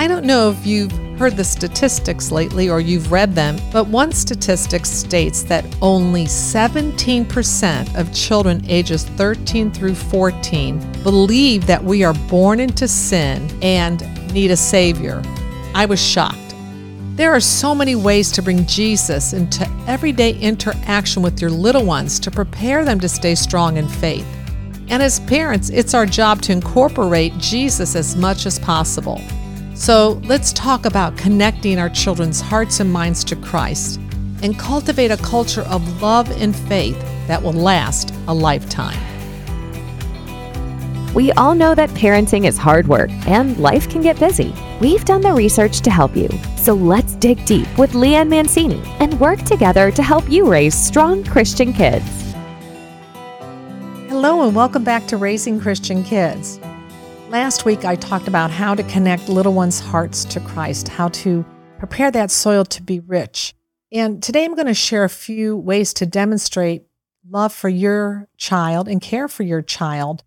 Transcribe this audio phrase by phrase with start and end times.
[0.00, 4.12] I don't know if you've heard the statistics lately or you've read them, but one
[4.12, 12.14] statistic states that only 17% of children ages 13 through 14 believe that we are
[12.30, 14.00] born into sin and
[14.32, 15.22] need a Savior.
[15.74, 16.54] I was shocked.
[17.16, 22.18] There are so many ways to bring Jesus into everyday interaction with your little ones
[22.20, 24.26] to prepare them to stay strong in faith.
[24.88, 29.20] And as parents, it's our job to incorporate Jesus as much as possible.
[29.80, 33.98] So let's talk about connecting our children's hearts and minds to Christ
[34.42, 39.00] and cultivate a culture of love and faith that will last a lifetime.
[41.14, 44.54] We all know that parenting is hard work and life can get busy.
[44.82, 46.28] We've done the research to help you.
[46.58, 50.74] So let's dig deep with Lee Ann Mancini and work together to help you raise
[50.74, 52.04] strong Christian kids.
[54.10, 56.60] Hello, and welcome back to Raising Christian Kids.
[57.30, 61.46] Last week, I talked about how to connect little ones' hearts to Christ, how to
[61.78, 63.54] prepare that soil to be rich.
[63.92, 66.86] And today, I'm going to share a few ways to demonstrate
[67.24, 70.24] love for your child and care for your child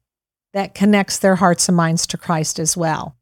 [0.53, 3.17] that connects their hearts and minds to Christ as well.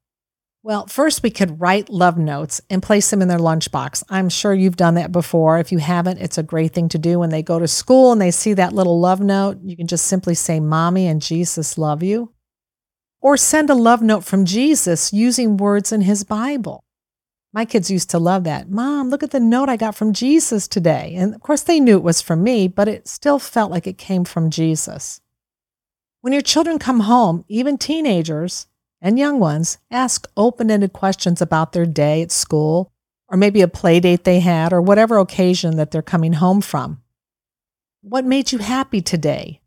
[0.61, 4.03] Well, first, we could write love notes and place them in their lunchbox.
[4.09, 5.57] I'm sure you've done that before.
[5.57, 8.21] If you haven't, it's a great thing to do when they go to school and
[8.21, 9.57] they see that little love note.
[9.63, 12.31] You can just simply say, Mommy and Jesus love you.
[13.21, 16.83] Or send a love note from Jesus using words in his Bible.
[17.53, 18.69] My kids used to love that.
[18.69, 21.13] Mom, look at the note I got from Jesus today.
[21.15, 23.97] And of course, they knew it was from me, but it still felt like it
[23.97, 25.21] came from Jesus.
[26.21, 28.67] When your children come home, even teenagers
[29.01, 32.91] and young ones, ask open ended questions about their day at school,
[33.27, 37.01] or maybe a play date they had, or whatever occasion that they're coming home from.
[38.01, 39.61] What made you happy today?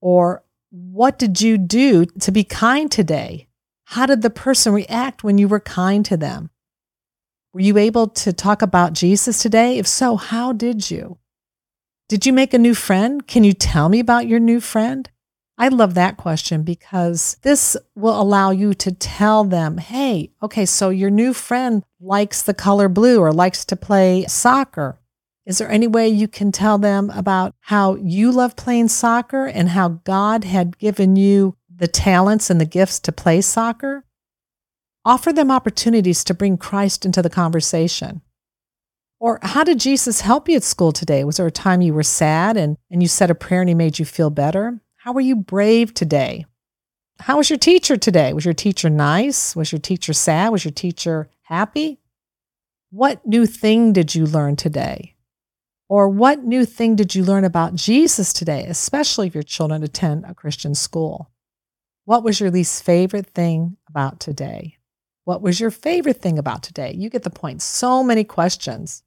[0.00, 0.42] Or
[0.72, 3.46] what did you do to be kind today?
[3.84, 6.48] How did the person react when you were kind to them?
[7.52, 9.76] Were you able to talk about Jesus today?
[9.76, 11.18] If so, how did you?
[12.08, 13.26] Did you make a new friend?
[13.26, 15.10] Can you tell me about your new friend?
[15.58, 20.88] I love that question because this will allow you to tell them, hey, okay, so
[20.88, 24.98] your new friend likes the color blue or likes to play soccer.
[25.44, 29.70] Is there any way you can tell them about how you love playing soccer and
[29.70, 34.04] how God had given you the talents and the gifts to play soccer?
[35.04, 38.22] Offer them opportunities to bring Christ into the conversation.
[39.18, 41.24] Or how did Jesus help you at school today?
[41.24, 43.74] Was there a time you were sad and, and you said a prayer and he
[43.74, 44.80] made you feel better?
[44.98, 46.46] How were you brave today?
[47.18, 48.32] How was your teacher today?
[48.32, 49.56] Was your teacher nice?
[49.56, 50.50] Was your teacher sad?
[50.50, 51.98] Was your teacher happy?
[52.90, 55.11] What new thing did you learn today?
[55.92, 60.24] Or what new thing did you learn about Jesus today, especially if your children attend
[60.24, 61.30] a Christian school?
[62.06, 64.78] What was your least favorite thing about today?
[65.24, 66.94] What was your favorite thing about today?
[66.96, 67.60] You get the point.
[67.60, 69.02] So many questions.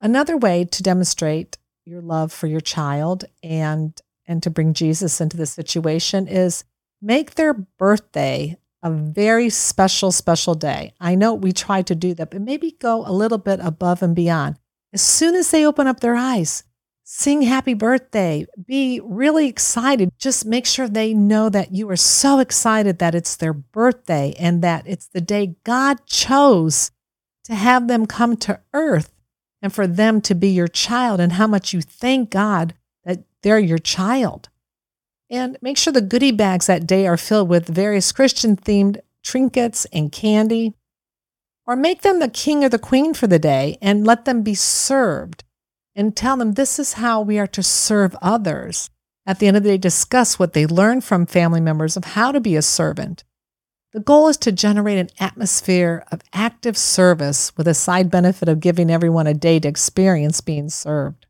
[0.00, 5.36] Another way to demonstrate your love for your child and and to bring Jesus into
[5.36, 6.64] the situation is
[7.02, 10.94] make their birthday a very special special day.
[10.98, 14.16] I know we try to do that, but maybe go a little bit above and
[14.16, 14.56] beyond.
[14.92, 16.64] As soon as they open up their eyes,
[17.02, 20.10] sing happy birthday, be really excited.
[20.18, 24.62] Just make sure they know that you are so excited that it's their birthday and
[24.62, 26.90] that it's the day God chose
[27.44, 29.12] to have them come to earth
[29.62, 32.74] and for them to be your child and how much you thank God
[33.04, 34.48] that they're your child.
[35.30, 39.86] And make sure the goodie bags that day are filled with various Christian themed trinkets
[39.92, 40.74] and candy
[41.66, 44.54] or make them the king or the queen for the day and let them be
[44.54, 45.44] served
[45.94, 48.90] and tell them this is how we are to serve others.
[49.26, 52.32] At the end of the day, discuss what they learned from family members of how
[52.32, 53.24] to be a servant.
[53.92, 58.60] The goal is to generate an atmosphere of active service with a side benefit of
[58.60, 61.26] giving everyone a day to experience being served.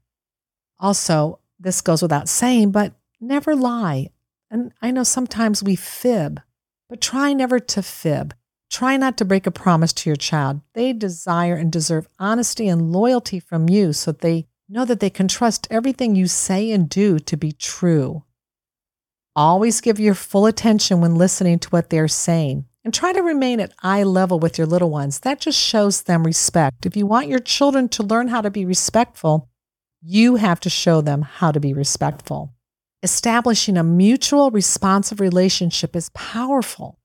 [0.79, 4.11] Also, this goes without saying, but never lie.
[4.51, 6.41] And I know sometimes we fib,
[6.89, 8.35] but try never to fib.
[8.73, 10.63] Try not to break a promise to your child.
[10.73, 15.29] They desire and deserve honesty and loyalty from you so they know that they can
[15.29, 18.25] trust everything you say and do to be true.
[19.37, 23.61] Always give your full attention when listening to what they're saying and try to remain
[23.61, 25.21] at eye level with your little ones.
[25.21, 26.87] That just shows them respect.
[26.87, 29.51] If you want your children to learn how to be respectful,
[30.01, 32.55] you have to show them how to be respectful.
[33.03, 36.99] Establishing a mutual responsive relationship is powerful.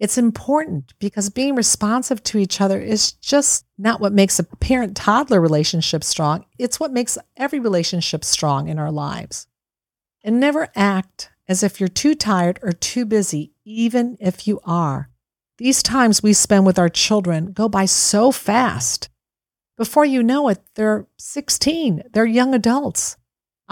[0.00, 4.96] It's important because being responsive to each other is just not what makes a parent
[4.96, 6.46] toddler relationship strong.
[6.58, 9.46] It's what makes every relationship strong in our lives.
[10.24, 15.10] And never act as if you're too tired or too busy, even if you are.
[15.58, 19.10] These times we spend with our children go by so fast.
[19.76, 23.18] Before you know it, they're 16, they're young adults.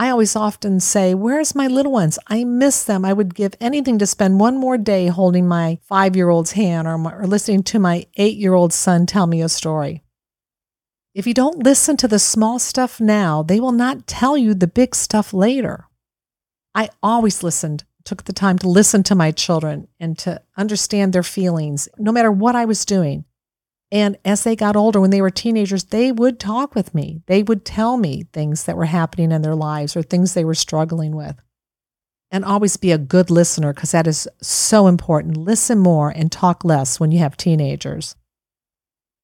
[0.01, 2.21] I always often say, Where's my little ones?
[2.29, 3.05] I miss them.
[3.05, 6.87] I would give anything to spend one more day holding my five year old's hand
[6.87, 10.05] or, my, or listening to my eight year old son tell me a story.
[11.15, 14.69] If you don't listen to the small stuff now, they will not tell you the
[14.69, 15.87] big stuff later.
[16.77, 21.25] I always listened, took the time to listen to my children and to understand their
[21.25, 23.25] feelings, no matter what I was doing.
[23.91, 27.23] And as they got older, when they were teenagers, they would talk with me.
[27.27, 30.55] They would tell me things that were happening in their lives or things they were
[30.55, 31.37] struggling with.
[32.31, 35.39] And always be a good listener because that is so important.
[35.39, 38.15] Listen more and talk less when you have teenagers.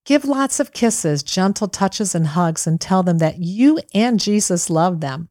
[0.06, 4.70] Give lots of kisses, gentle touches, and hugs, and tell them that you and Jesus
[4.70, 5.28] love them.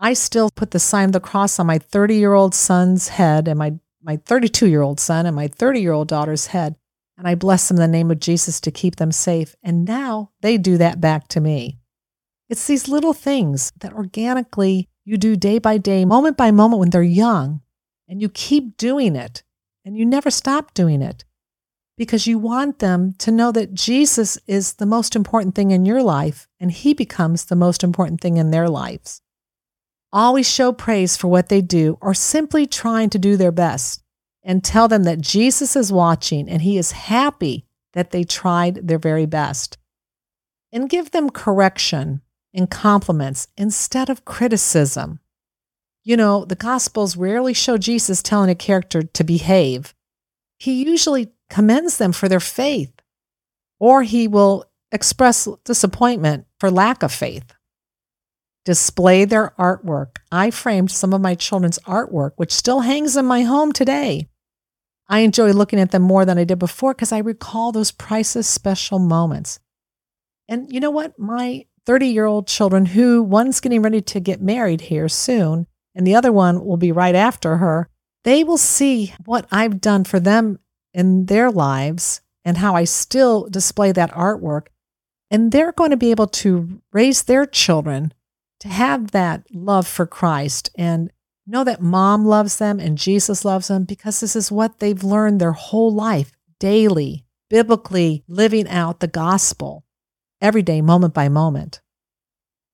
[0.00, 3.46] I still put the sign of the cross on my 30 year old son's head
[3.46, 6.76] and my, my 32 year old son and my 30 year old daughter's head
[7.18, 9.56] and I bless them in the name of Jesus to keep them safe.
[9.62, 11.78] And now they do that back to me.
[12.48, 16.90] It's these little things that organically you do day by day, moment by moment when
[16.90, 17.60] they're young,
[18.08, 19.42] and you keep doing it
[19.84, 21.24] and you never stop doing it
[21.98, 26.02] because you want them to know that Jesus is the most important thing in your
[26.02, 29.20] life and he becomes the most important thing in their lives.
[30.12, 34.02] Always show praise for what they do or simply trying to do their best
[34.48, 38.98] and tell them that Jesus is watching and he is happy that they tried their
[38.98, 39.76] very best.
[40.72, 42.22] And give them correction
[42.54, 45.20] and compliments instead of criticism.
[46.02, 49.94] You know, the Gospels rarely show Jesus telling a character to behave.
[50.58, 52.92] He usually commends them for their faith,
[53.78, 57.52] or he will express disappointment for lack of faith.
[58.64, 60.16] Display their artwork.
[60.32, 64.28] I framed some of my children's artwork, which still hangs in my home today.
[65.08, 68.46] I enjoy looking at them more than I did before because I recall those priceless
[68.46, 69.58] special moments.
[70.48, 71.18] And you know what?
[71.18, 76.06] My 30 year old children, who one's getting ready to get married here soon, and
[76.06, 77.88] the other one will be right after her,
[78.24, 80.58] they will see what I've done for them
[80.92, 84.66] in their lives and how I still display that artwork.
[85.30, 88.12] And they're going to be able to raise their children
[88.60, 91.10] to have that love for Christ and
[91.48, 95.40] know that mom loves them and Jesus loves them because this is what they've learned
[95.40, 99.84] their whole life, daily, biblically living out the gospel
[100.40, 101.80] every day, moment by moment.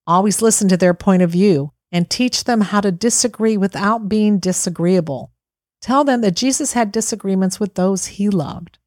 [0.07, 4.39] Always listen to their point of view and teach them how to disagree without being
[4.39, 5.31] disagreeable.
[5.81, 8.79] Tell them that Jesus had disagreements with those he loved.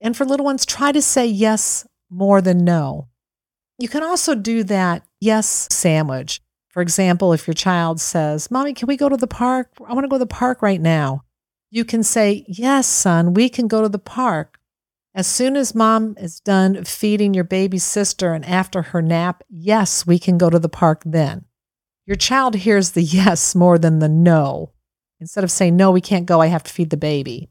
[0.00, 3.08] And for little ones, try to say yes more than no.
[3.78, 6.40] You can also do that yes sandwich.
[6.78, 9.68] For example, if your child says, Mommy, can we go to the park?
[9.84, 11.24] I want to go to the park right now.
[11.70, 14.60] You can say, Yes, son, we can go to the park.
[15.12, 20.06] As soon as mom is done feeding your baby sister and after her nap, yes,
[20.06, 21.46] we can go to the park then.
[22.06, 24.70] Your child hears the yes more than the no.
[25.18, 27.50] Instead of saying, No, we can't go, I have to feed the baby.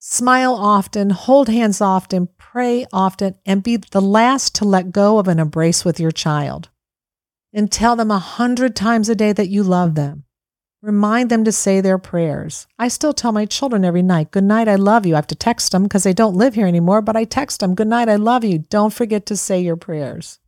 [0.00, 5.28] Smile often, hold hands often, pray often, and be the last to let go of
[5.28, 6.70] an embrace with your child
[7.52, 10.24] and tell them a hundred times a day that you love them.
[10.82, 12.66] Remind them to say their prayers.
[12.78, 15.14] I still tell my children every night, Good night, I love you.
[15.14, 17.74] I have to text them because they don't live here anymore, but I text them,
[17.74, 18.60] Good night, I love you.
[18.60, 20.38] Don't forget to say your prayers.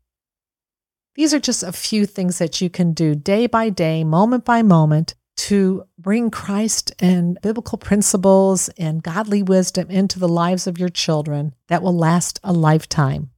[1.14, 4.62] These are just a few things that you can do day by day, moment by
[4.62, 10.88] moment, to bring Christ and biblical principles and godly wisdom into the lives of your
[10.88, 13.31] children that will last a lifetime.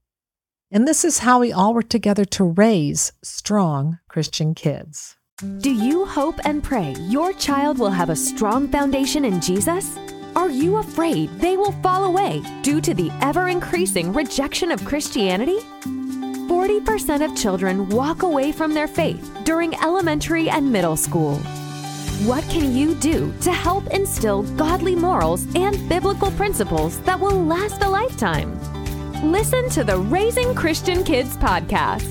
[0.75, 5.17] And this is how we all work together to raise strong Christian kids.
[5.59, 9.97] Do you hope and pray your child will have a strong foundation in Jesus?
[10.35, 15.61] Are you afraid they will fall away due to the ever increasing rejection of Christianity?
[15.85, 21.37] 40% of children walk away from their faith during elementary and middle school.
[22.27, 27.81] What can you do to help instill godly morals and biblical principles that will last
[27.85, 28.59] a lifetime?
[29.25, 32.05] Listen to the Raising Christian Kids podcast,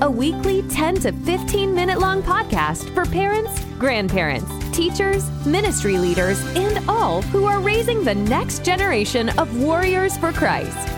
[0.00, 6.82] a weekly 10 to 15 minute long podcast for parents, grandparents, teachers, ministry leaders, and
[6.88, 10.88] all who are raising the next generation of warriors for Christ.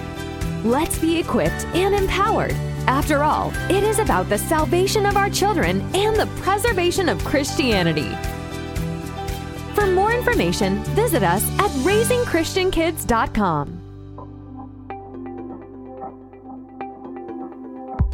[0.65, 2.55] Let's be equipped and empowered.
[2.87, 8.15] After all, it is about the salvation of our children and the preservation of Christianity.
[9.75, 13.76] For more information, visit us at raisingchristiankids.com.